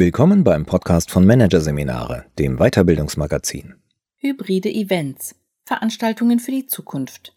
[0.00, 3.74] Willkommen beim Podcast von Managerseminare, dem Weiterbildungsmagazin.
[4.18, 5.34] Hybride Events.
[5.64, 7.34] Veranstaltungen für die Zukunft.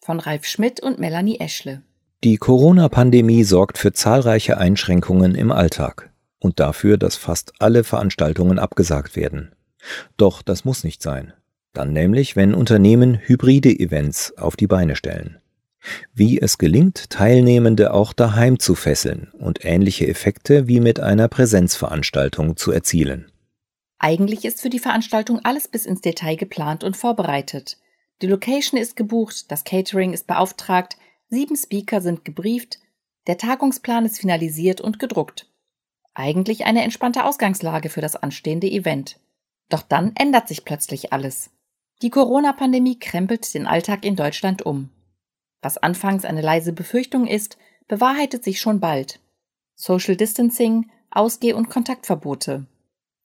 [0.00, 1.82] Von Ralf Schmidt und Melanie Eschle.
[2.24, 9.14] Die Corona-Pandemie sorgt für zahlreiche Einschränkungen im Alltag und dafür, dass fast alle Veranstaltungen abgesagt
[9.14, 9.54] werden.
[10.16, 11.34] Doch das muss nicht sein.
[11.74, 15.40] Dann nämlich, wenn Unternehmen hybride Events auf die Beine stellen.
[16.14, 22.56] Wie es gelingt, Teilnehmende auch daheim zu fesseln und ähnliche Effekte wie mit einer Präsenzveranstaltung
[22.56, 23.30] zu erzielen.
[23.98, 27.78] Eigentlich ist für die Veranstaltung alles bis ins Detail geplant und vorbereitet.
[28.22, 30.96] Die Location ist gebucht, das Catering ist beauftragt,
[31.28, 32.78] sieben Speaker sind gebrieft,
[33.26, 35.50] der Tagungsplan ist finalisiert und gedruckt.
[36.14, 39.20] Eigentlich eine entspannte Ausgangslage für das anstehende Event.
[39.68, 41.50] Doch dann ändert sich plötzlich alles.
[42.02, 44.90] Die Corona-Pandemie krempelt den Alltag in Deutschland um.
[45.62, 49.20] Was anfangs eine leise Befürchtung ist, bewahrheitet sich schon bald.
[49.74, 52.66] Social Distancing, Ausgeh- und Kontaktverbote.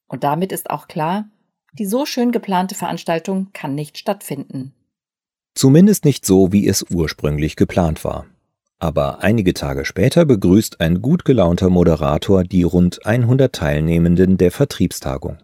[0.08, 1.28] Und damit ist auch klar,
[1.72, 4.72] die so schön geplante Veranstaltung kann nicht stattfinden.
[5.54, 8.26] Zumindest nicht so, wie es ursprünglich geplant war.
[8.78, 15.38] Aber einige Tage später begrüßt ein gut gelaunter Moderator die rund 100 Teilnehmenden der Vertriebstagung.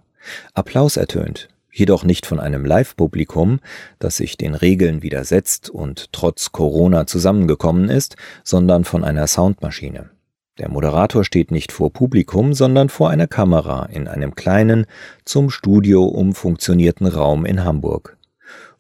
[0.53, 3.61] Applaus ertönt, jedoch nicht von einem Live-Publikum,
[3.99, 10.11] das sich den Regeln widersetzt und trotz Corona zusammengekommen ist, sondern von einer Soundmaschine.
[10.59, 14.87] Der Moderator steht nicht vor Publikum, sondern vor einer Kamera in einem kleinen,
[15.25, 18.19] zum Studio umfunktionierten Raum in Hamburg.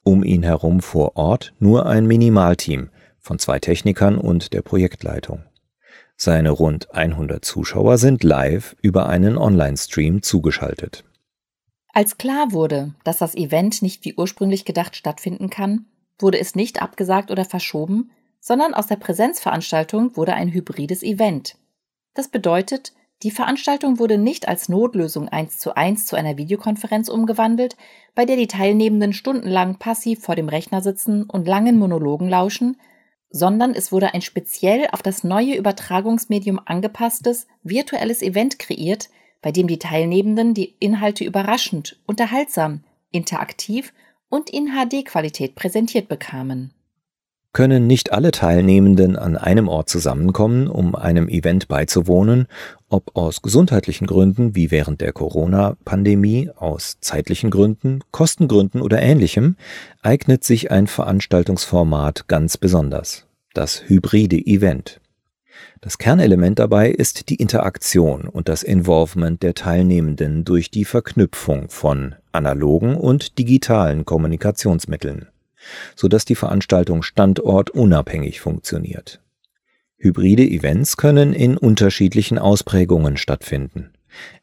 [0.02, 5.44] Um ihn herum vor Ort nur ein Minimalteam von zwei Technikern und der Projektleitung.
[6.16, 11.04] Seine rund 100 Zuschauer sind live über einen Online-Stream zugeschaltet.
[11.92, 15.86] Als klar wurde, dass das Event nicht wie ursprünglich gedacht stattfinden kann,
[16.18, 18.10] wurde es nicht abgesagt oder verschoben,
[18.40, 21.56] sondern aus der Präsenzveranstaltung wurde ein hybrides Event.
[22.14, 22.92] Das bedeutet,
[23.22, 27.76] die Veranstaltung wurde nicht als Notlösung eins zu eins zu einer Videokonferenz umgewandelt,
[28.14, 32.78] bei der die Teilnehmenden stundenlang passiv vor dem Rechner sitzen und langen Monologen lauschen,
[33.30, 39.10] sondern es wurde ein speziell auf das neue Übertragungsmedium angepasstes virtuelles Event kreiert,
[39.42, 43.92] bei dem die Teilnehmenden die Inhalte überraschend, unterhaltsam, interaktiv
[44.28, 46.72] und in HD-Qualität präsentiert bekamen.
[47.52, 52.46] Können nicht alle Teilnehmenden an einem Ort zusammenkommen, um einem Event beizuwohnen,
[52.88, 59.56] ob aus gesundheitlichen Gründen wie während der Corona-Pandemie, aus zeitlichen Gründen, Kostengründen oder ähnlichem,
[60.00, 65.00] eignet sich ein Veranstaltungsformat ganz besonders, das hybride Event.
[65.80, 72.14] Das Kernelement dabei ist die Interaktion und das Involvement der Teilnehmenden durch die Verknüpfung von
[72.32, 75.28] analogen und digitalen Kommunikationsmitteln,
[75.96, 79.20] so dass die Veranstaltung standortunabhängig funktioniert.
[79.96, 83.90] Hybride Events können in unterschiedlichen Ausprägungen stattfinden.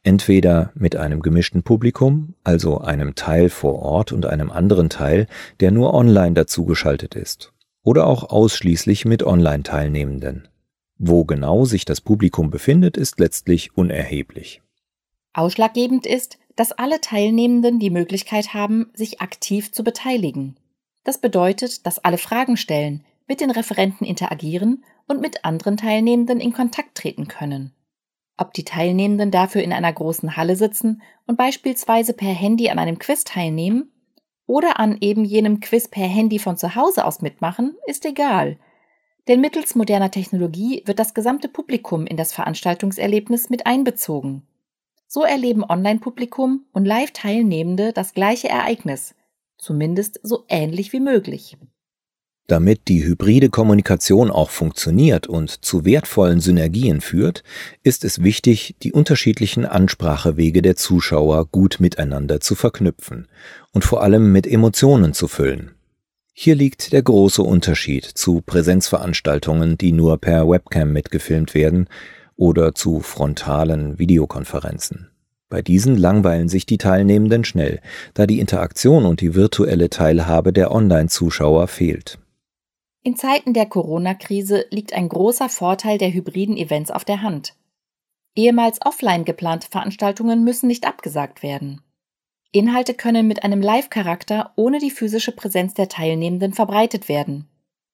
[0.04, 5.28] Entweder mit einem gemischten Publikum, also einem Teil vor Ort und einem anderen Teil,
[5.60, 10.48] der nur online dazugeschaltet ist, oder auch ausschließlich mit Online-Teilnehmenden.
[11.00, 14.62] Wo genau sich das Publikum befindet, ist letztlich unerheblich.
[15.34, 20.58] Ausschlaggebend ist, dass alle Teilnehmenden die Möglichkeit haben, sich aktiv zu beteiligen.
[21.04, 26.54] Das bedeutet, dass alle Fragen stellen, mit den Referenten interagieren und mit anderen Teilnehmenden in
[26.54, 27.74] Kontakt treten können.
[28.38, 32.98] Ob die Teilnehmenden dafür in einer großen Halle sitzen und beispielsweise per Handy an einem
[32.98, 33.92] Quiz teilnehmen
[34.48, 38.58] oder an eben jenem Quiz per Handy von zu Hause aus mitmachen, ist egal.
[39.28, 44.44] Denn mittels moderner Technologie wird das gesamte Publikum in das Veranstaltungserlebnis mit einbezogen.
[45.08, 49.16] So erleben Online-Publikum und Live-Teilnehmende das gleiche Ereignis,
[49.58, 51.58] zumindest so ähnlich wie möglich.
[52.48, 57.44] Damit die hybride Kommunikation auch funktioniert und zu wertvollen Synergien führt,
[57.84, 63.28] ist es wichtig, die unterschiedlichen Ansprachewege der Zuschauer gut miteinander zu verknüpfen
[63.74, 65.77] und vor allem mit Emotionen zu füllen.
[66.40, 71.90] Hier liegt der große Unterschied zu Präsenzveranstaltungen, die nur per Webcam mitgefilmt werden,
[72.36, 75.10] oder zu frontalen Videokonferenzen.
[75.50, 77.82] Bei diesen langweilen sich die Teilnehmenden schnell,
[78.14, 82.20] da die Interaktion und die virtuelle Teilhabe der Online-Zuschauer fehlt.
[83.02, 87.56] In Zeiten der Corona-Krise liegt ein großer Vorteil der hybriden Events auf der Hand.
[88.36, 91.82] Ehemals offline geplante Veranstaltungen müssen nicht abgesagt werden.
[92.52, 97.48] Inhalte können mit einem Live-Charakter ohne die physische Präsenz der Teilnehmenden verbreitet werden.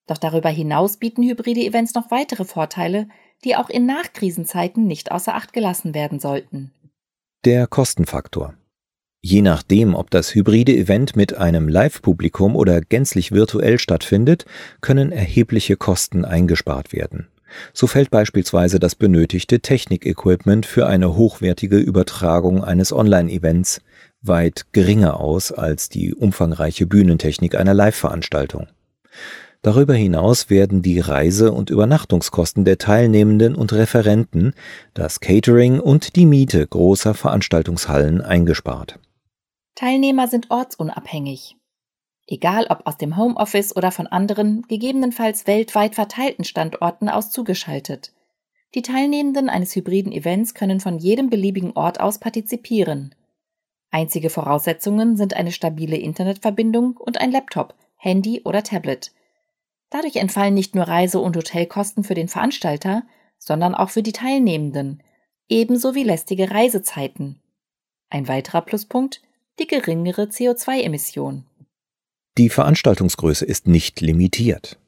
[0.07, 3.07] Doch darüber hinaus bieten hybride Events noch weitere Vorteile,
[3.43, 6.71] die auch in Nachkrisenzeiten nicht außer Acht gelassen werden sollten.
[7.45, 8.53] Der Kostenfaktor.
[9.21, 14.45] Je nachdem, ob das hybride Event mit einem Live-Publikum oder gänzlich virtuell stattfindet,
[14.81, 17.29] können erhebliche Kosten eingespart werden.
[17.73, 23.81] So fällt beispielsweise das benötigte Technik-Equipment für eine hochwertige Übertragung eines Online-Events
[24.21, 28.67] weit geringer aus als die umfangreiche Bühnentechnik einer Live-Veranstaltung.
[29.61, 34.53] Darüber hinaus werden die Reise- und Übernachtungskosten der Teilnehmenden und Referenten,
[34.93, 38.99] das Catering und die Miete großer Veranstaltungshallen eingespart.
[39.75, 41.55] Teilnehmer sind ortsunabhängig.
[42.27, 48.13] Egal ob aus dem Homeoffice oder von anderen, gegebenenfalls weltweit verteilten Standorten aus zugeschaltet.
[48.75, 53.13] Die Teilnehmenden eines hybriden Events können von jedem beliebigen Ort aus partizipieren.
[53.91, 59.11] Einzige Voraussetzungen sind eine stabile Internetverbindung und ein Laptop, Handy oder Tablet.
[59.91, 63.03] Dadurch entfallen nicht nur Reise- und Hotelkosten für den Veranstalter,
[63.37, 65.03] sondern auch für die Teilnehmenden,
[65.47, 67.39] ebenso wie lästige Reisezeiten.
[68.09, 69.21] Ein weiterer Pluspunkt
[69.59, 71.45] die geringere CO2-Emission.
[72.39, 74.79] Die Veranstaltungsgröße ist nicht limitiert.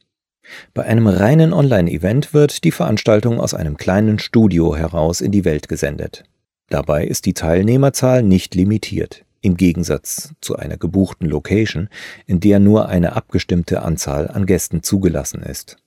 [0.74, 5.68] Bei einem reinen Online-Event wird die Veranstaltung aus einem kleinen Studio heraus in die Welt
[5.68, 6.24] gesendet.
[6.70, 11.90] Dabei ist die Teilnehmerzahl nicht limitiert, im Gegensatz zu einer gebuchten Location,
[12.26, 15.78] in der nur eine abgestimmte Anzahl an Gästen zugelassen ist.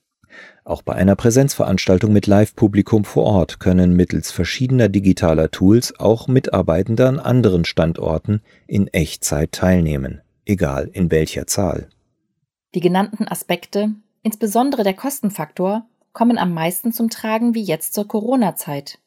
[0.63, 7.05] Auch bei einer Präsenzveranstaltung mit Live-Publikum vor Ort können mittels verschiedener digitaler Tools auch Mitarbeitende
[7.05, 11.89] an anderen Standorten in Echtzeit teilnehmen egal in welcher Zahl.
[12.75, 18.99] Die genannten Aspekte, insbesondere der Kostenfaktor, kommen am meisten zum Tragen wie jetzt zur Corona-Zeit.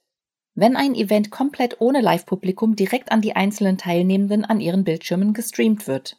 [0.55, 5.87] Wenn ein Event komplett ohne Live-Publikum direkt an die einzelnen Teilnehmenden an ihren Bildschirmen gestreamt
[5.87, 6.19] wird.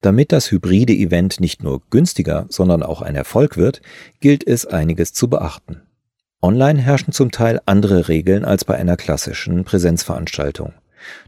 [0.00, 3.80] Damit das hybride Event nicht nur günstiger, sondern auch ein Erfolg wird,
[4.20, 5.82] gilt es einiges zu beachten.
[6.42, 10.74] Online herrschen zum Teil andere Regeln als bei einer klassischen Präsenzveranstaltung.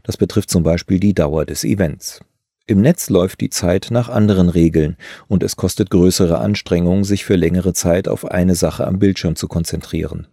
[0.03, 2.21] Das betrifft zum Beispiel die Dauer des Events.
[2.69, 4.97] Im Netz läuft die Zeit nach anderen Regeln
[5.29, 9.47] und es kostet größere Anstrengung, sich für längere Zeit auf eine Sache am Bildschirm zu
[9.47, 10.27] konzentrieren.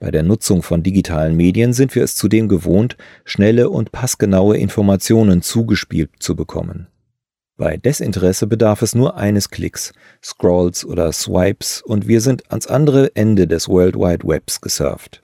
[0.00, 5.42] Bei der Nutzung von digitalen Medien sind wir es zudem gewohnt, schnelle und passgenaue Informationen
[5.42, 6.88] zugespielt zu bekommen.
[7.56, 9.92] Bei Desinteresse bedarf es nur eines Klicks,
[10.24, 15.22] Scrolls oder Swipes und wir sind ans andere Ende des World Wide Webs gesurft.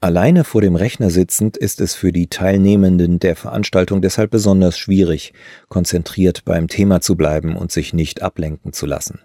[0.00, 5.32] Alleine vor dem Rechner sitzend ist es für die Teilnehmenden der Veranstaltung deshalb besonders schwierig,
[5.68, 9.20] konzentriert beim Thema zu bleiben und sich nicht ablenken zu lassen.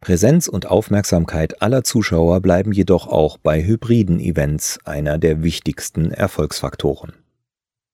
[0.00, 7.14] Präsenz und Aufmerksamkeit aller Zuschauer bleiben jedoch auch bei hybriden Events einer der wichtigsten Erfolgsfaktoren.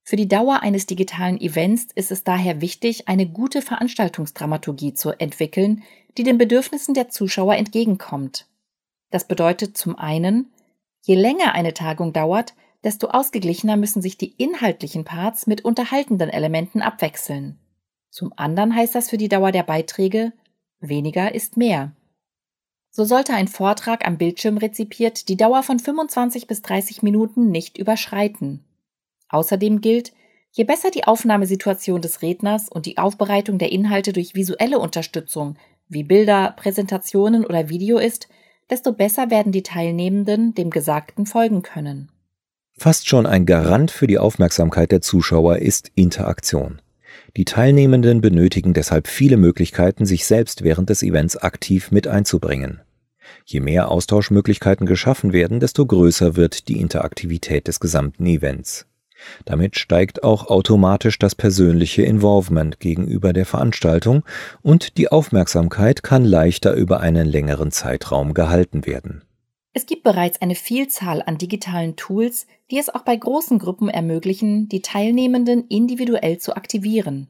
[0.06, 5.82] Für die Dauer eines digitalen Events ist es daher wichtig, eine gute Veranstaltungsdramaturgie zu entwickeln,
[6.19, 8.46] die den Bedürfnissen der Zuschauer entgegenkommt.
[9.10, 10.50] Das bedeutet zum einen,
[11.06, 16.80] Je länger eine Tagung dauert, desto ausgeglichener müssen sich die inhaltlichen Parts mit unterhaltenden Elementen
[16.80, 17.58] abwechseln.
[18.08, 20.32] Zum anderen heißt das für die Dauer der Beiträge,
[20.80, 21.92] weniger ist mehr.
[22.90, 27.76] So sollte ein Vortrag am Bildschirm rezipiert die Dauer von 25 bis 30 Minuten nicht
[27.76, 28.64] überschreiten.
[29.28, 30.14] Außerdem gilt,
[30.52, 36.02] je besser die Aufnahmesituation des Redners und die Aufbereitung der Inhalte durch visuelle Unterstützung wie
[36.02, 38.28] Bilder, Präsentationen oder Video ist,
[38.70, 42.11] desto besser werden die Teilnehmenden dem Gesagten folgen können.
[42.76, 46.81] Fast schon ein Garant für die Aufmerksamkeit der Zuschauer ist Interaktion.
[47.37, 52.81] Die Teilnehmenden benötigen deshalb viele Möglichkeiten, sich selbst während des Events aktiv mit einzubringen.
[53.44, 58.86] Je mehr Austauschmöglichkeiten geschaffen werden, desto größer wird die Interaktivität des gesamten Events.
[59.44, 64.24] Damit steigt auch automatisch das persönliche Involvement gegenüber der Veranstaltung
[64.62, 69.22] und die Aufmerksamkeit kann leichter über einen längeren Zeitraum gehalten werden.
[69.72, 74.69] Es gibt bereits eine Vielzahl an digitalen Tools, die es auch bei großen Gruppen ermöglichen,
[74.69, 77.28] die Teilnehmenden individuell zu aktivieren.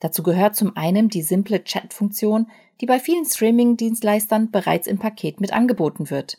[0.00, 2.46] Dazu gehört zum einen die simple Chat-Funktion,
[2.80, 6.38] die bei vielen Streaming-Dienstleistern bereits im Paket mit angeboten wird.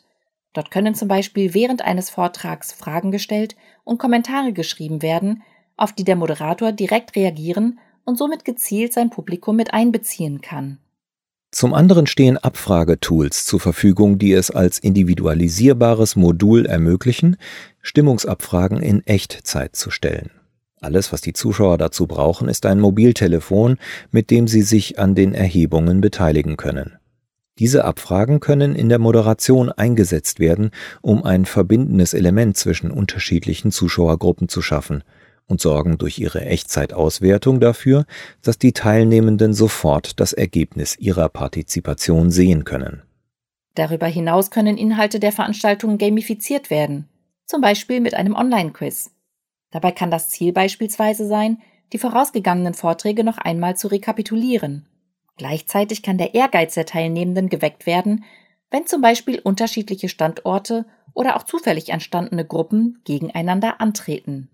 [0.52, 5.42] Dort können zum Beispiel während eines Vortrags Fragen gestellt und Kommentare geschrieben werden,
[5.76, 10.78] auf die der Moderator direkt reagieren und somit gezielt sein Publikum mit einbeziehen kann.
[11.52, 17.36] Zum anderen stehen Abfragetools zur Verfügung, die es als individualisierbares Modul ermöglichen,
[17.82, 20.30] Stimmungsabfragen in Echtzeit zu stellen.
[20.80, 23.78] Alles, was die Zuschauer dazu brauchen, ist ein Mobiltelefon,
[24.12, 26.99] mit dem sie sich an den Erhebungen beteiligen können.
[27.60, 30.70] Diese Abfragen können in der Moderation eingesetzt werden,
[31.02, 35.04] um ein verbindendes Element zwischen unterschiedlichen Zuschauergruppen zu schaffen
[35.46, 38.06] und sorgen durch ihre Echtzeitauswertung dafür,
[38.40, 43.02] dass die Teilnehmenden sofort das Ergebnis ihrer Partizipation sehen können.
[43.74, 47.10] Darüber hinaus können Inhalte der Veranstaltung gamifiziert werden,
[47.44, 49.10] zum Beispiel mit einem Online-Quiz.
[49.70, 51.58] Dabei kann das Ziel beispielsweise sein,
[51.92, 54.86] die vorausgegangenen Vorträge noch einmal zu rekapitulieren
[55.40, 58.24] Gleichzeitig kann der Ehrgeiz der Teilnehmenden geweckt werden,
[58.70, 64.50] wenn zum Beispiel unterschiedliche Standorte oder auch zufällig entstandene Gruppen gegeneinander antreten.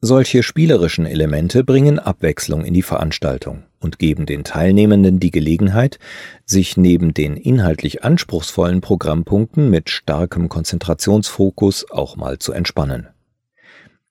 [0.00, 5.98] Solche spielerischen Elemente bringen Abwechslung in die Veranstaltung und geben den Teilnehmenden die Gelegenheit,
[6.46, 13.13] sich neben den inhaltlich anspruchsvollen Programmpunkten mit starkem Konzentrationsfokus auch mal zu entspannen.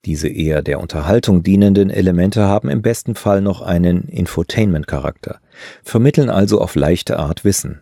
[0.04, 5.40] Diese eher der Unterhaltung dienenden Elemente haben im besten Fall noch einen Infotainment-Charakter,
[5.82, 7.80] vermitteln also auf leichte Art Wissen.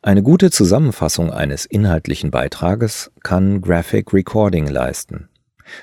[0.00, 5.28] Eine gute Zusammenfassung eines inhaltlichen Beitrages kann Graphic Recording leisten.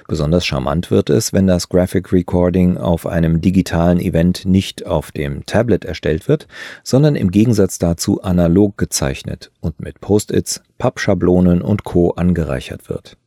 [0.08, 5.46] Besonders charmant wird es, wenn das Graphic Recording auf einem digitalen Event nicht auf dem
[5.46, 6.48] Tablet erstellt wird,
[6.84, 12.12] sondern im Gegensatz dazu analog gezeichnet und mit Post-its, Pappschablonen und Co.
[12.12, 13.18] angereichert wird.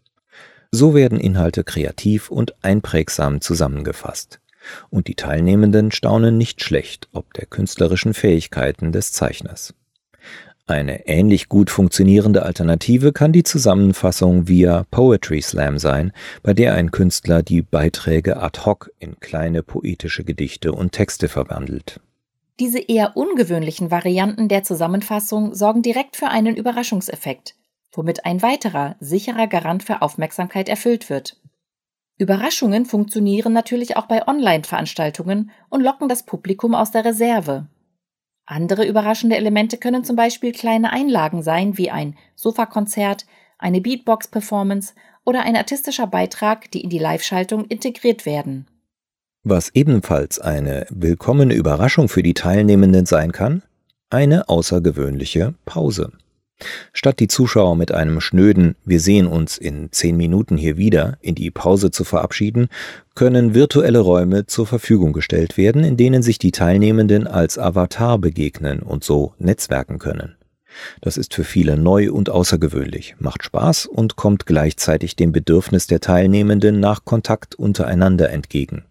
[0.75, 4.41] So werden Inhalte kreativ und einprägsam zusammengefasst.
[4.89, 9.75] Und die Teilnehmenden staunen nicht schlecht ob der künstlerischen Fähigkeiten des Zeichners.
[10.67, 16.13] Eine ähnlich gut funktionierende Alternative kann die Zusammenfassung via Poetry Slam sein,
[16.43, 22.01] bei der ein Künstler die Beiträge ad hoc in kleine poetische Gedichte und Texte verwandelt.
[22.61, 27.57] Diese eher ungewöhnlichen Varianten der Zusammenfassung sorgen direkt für einen Überraschungseffekt,
[27.93, 31.41] womit ein weiterer, sicherer Garant für Aufmerksamkeit erfüllt wird.
[32.19, 37.67] Überraschungen funktionieren natürlich auch bei Online-Veranstaltungen und locken das Publikum aus der Reserve.
[38.45, 43.27] Andere überraschende Elemente können zum Beispiel kleine Einlagen sein, wie ein Sofakonzert,
[43.59, 44.95] eine Beatbox-Performance
[45.25, 48.67] oder ein artistischer Beitrag, die in die Live-Schaltung integriert werden.
[49.45, 53.63] Was ebenfalls eine willkommene Überraschung für die Teilnehmenden sein kann,
[54.11, 56.13] eine außergewöhnliche Pause.
[56.93, 61.35] Statt die Zuschauer mit einem schnöden Wir sehen uns in zehn Minuten hier wieder in
[61.35, 62.69] die Pause zu verabschieden,
[63.15, 68.81] können virtuelle Räume zur Verfügung gestellt werden, in denen sich die Teilnehmenden als Avatar begegnen
[68.81, 70.37] und so netzwerken können.
[71.01, 76.01] Das ist für viele neu und außergewöhnlich, macht Spaß und kommt gleichzeitig dem Bedürfnis der
[76.01, 78.85] Teilnehmenden nach Kontakt untereinander entgegen.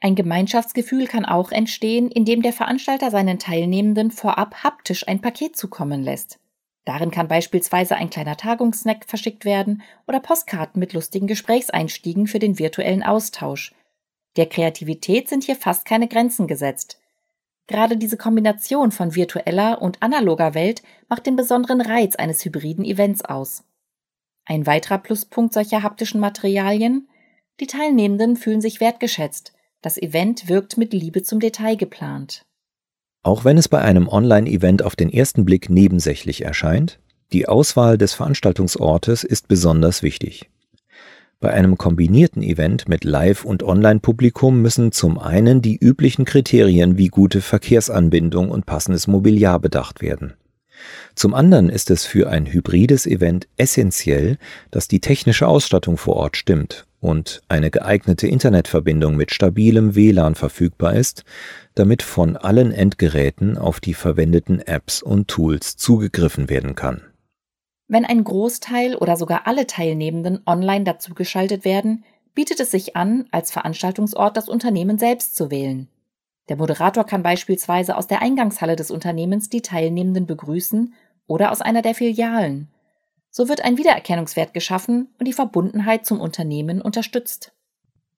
[0.00, 6.04] Ein Gemeinschaftsgefühl kann auch entstehen, indem der Veranstalter seinen Teilnehmenden vorab haptisch ein Paket zukommen
[6.04, 6.38] lässt.
[6.88, 12.58] Darin kann beispielsweise ein kleiner Tagungssnack verschickt werden oder Postkarten mit lustigen Gesprächseinstiegen für den
[12.58, 13.74] virtuellen Austausch.
[14.38, 16.98] Der Kreativität sind hier fast keine Grenzen gesetzt.
[17.66, 23.22] Gerade diese Kombination von virtueller und analoger Welt macht den besonderen Reiz eines hybriden Events
[23.22, 23.64] aus.
[24.46, 27.10] Ein weiterer Pluspunkt solcher haptischen Materialien?
[27.60, 29.52] Die Teilnehmenden fühlen sich wertgeschätzt.
[29.82, 32.46] Das Event wirkt mit Liebe zum Detail geplant.
[33.22, 36.98] Auch wenn es bei einem Online-Event auf den ersten Blick nebensächlich erscheint,
[37.32, 40.48] die Auswahl des Veranstaltungsortes ist besonders wichtig.
[41.40, 47.08] Bei einem kombinierten Event mit Live- und Online-Publikum müssen zum einen die üblichen Kriterien wie
[47.08, 50.34] gute Verkehrsanbindung und passendes Mobiliar bedacht werden.
[51.14, 54.38] Zum anderen ist es für ein hybrides Event essentiell,
[54.70, 60.94] dass die technische Ausstattung vor Ort stimmt und eine geeignete Internetverbindung mit stabilem WLAN verfügbar
[60.94, 61.24] ist,
[61.74, 67.02] damit von allen Endgeräten auf die verwendeten Apps und Tools zugegriffen werden kann.
[67.86, 73.50] Wenn ein Großteil oder sogar alle Teilnehmenden online dazugeschaltet werden, bietet es sich an, als
[73.50, 75.88] Veranstaltungsort das Unternehmen selbst zu wählen.
[76.48, 80.94] Der Moderator kann beispielsweise aus der Eingangshalle des Unternehmens die Teilnehmenden begrüßen
[81.26, 82.68] oder aus einer der Filialen.
[83.38, 87.52] So wird ein Wiedererkennungswert geschaffen und die Verbundenheit zum Unternehmen unterstützt.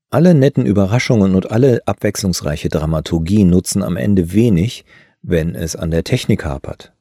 [0.09, 4.87] Alle netten Überraschungen und alle abwechslungsreiche Dramaturgie nutzen am Ende wenig,
[5.21, 6.95] wenn es an der Technik hapert.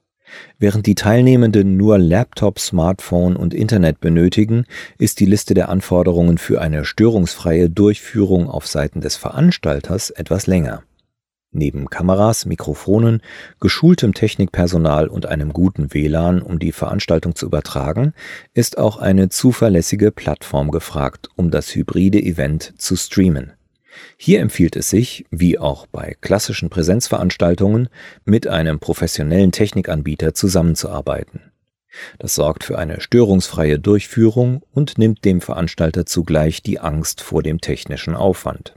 [0.57, 4.65] Während die Teilnehmenden nur Laptop, Smartphone und Internet benötigen,
[4.97, 10.83] ist die Liste der Anforderungen für eine störungsfreie Durchführung auf Seiten des Veranstalters etwas länger.
[11.51, 13.21] Neben Kameras, Mikrofonen,
[13.59, 18.13] geschultem Technikpersonal und einem guten WLAN, um die Veranstaltung zu übertragen,
[18.53, 23.53] ist auch eine zuverlässige Plattform gefragt, um das hybride Event zu streamen.
[24.15, 27.89] Hier empfiehlt es sich, wie auch bei klassischen Präsenzveranstaltungen,
[28.25, 31.51] mit einem professionellen Technikanbieter zusammenzuarbeiten.
[32.19, 37.59] Das sorgt für eine störungsfreie Durchführung und nimmt dem Veranstalter zugleich die Angst vor dem
[37.59, 38.75] technischen Aufwand.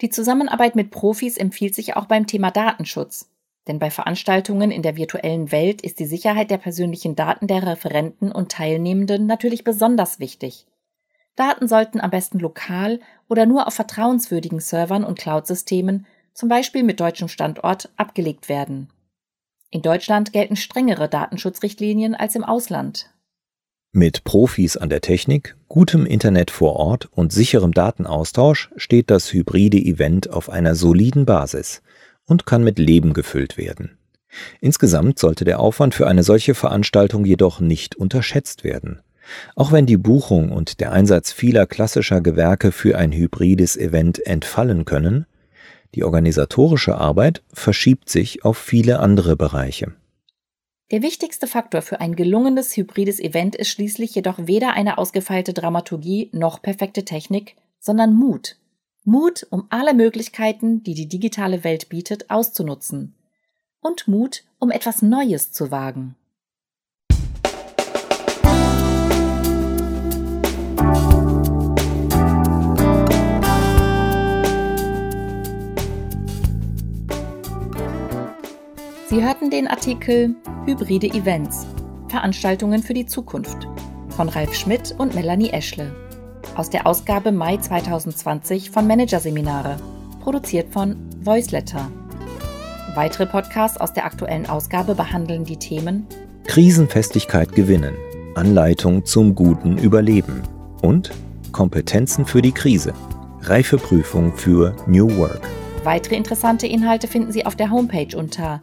[0.00, 3.28] Die Zusammenarbeit mit Profis empfiehlt sich auch beim Thema Datenschutz.
[3.68, 8.32] Denn bei Veranstaltungen in der virtuellen Welt ist die Sicherheit der persönlichen Daten der Referenten
[8.32, 10.66] und Teilnehmenden natürlich besonders wichtig.
[11.36, 17.00] Daten sollten am besten lokal oder nur auf vertrauenswürdigen Servern und Cloud-Systemen, zum Beispiel mit
[17.00, 18.90] deutschem Standort, abgelegt werden.
[19.70, 23.10] In Deutschland gelten strengere Datenschutzrichtlinien als im Ausland.
[23.92, 29.78] Mit Profis an der Technik, gutem Internet vor Ort und sicherem Datenaustausch steht das hybride
[29.78, 31.82] Event auf einer soliden Basis
[32.24, 33.98] und kann mit Leben gefüllt werden.
[34.60, 39.00] Insgesamt sollte der Aufwand für eine solche Veranstaltung jedoch nicht unterschätzt werden.
[39.56, 44.84] Auch wenn die Buchung und der Einsatz vieler klassischer Gewerke für ein hybrides Event entfallen
[44.84, 45.26] können,
[45.96, 49.94] die organisatorische Arbeit verschiebt sich auf viele andere Bereiche.
[50.90, 56.30] Der wichtigste Faktor für ein gelungenes hybrides Event ist schließlich jedoch weder eine ausgefeilte Dramaturgie
[56.32, 58.56] noch perfekte Technik, sondern Mut.
[59.04, 63.14] Mut, um alle Möglichkeiten, die die digitale Welt bietet, auszunutzen.
[63.80, 66.16] Und Mut, um etwas Neues zu wagen.
[79.10, 80.36] Sie hörten den Artikel
[80.66, 81.66] Hybride Events
[82.06, 83.66] Veranstaltungen für die Zukunft
[84.10, 85.90] von Ralf Schmidt und Melanie Eschle
[86.54, 89.78] aus der Ausgabe Mai 2020 von Managerseminare,
[90.22, 91.90] produziert von Voiceletter.
[92.94, 96.06] Weitere Podcasts aus der aktuellen Ausgabe behandeln die Themen
[96.44, 97.96] Krisenfestigkeit gewinnen,
[98.36, 100.44] Anleitung zum guten Überleben
[100.82, 101.10] und
[101.50, 102.94] Kompetenzen für die Krise,
[103.40, 105.40] Reifeprüfung für New Work.
[105.82, 108.62] Weitere interessante Inhalte finden Sie auf der Homepage unter